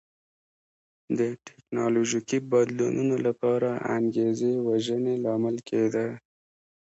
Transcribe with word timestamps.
د 1.17 1.19
ټکنالوژیکي 1.47 2.39
بدلونونو 2.51 3.15
لپاره 3.25 3.69
انګېزې 3.95 4.53
وژنې 4.67 5.15
لامل 5.25 5.57
کېده. 5.69 6.07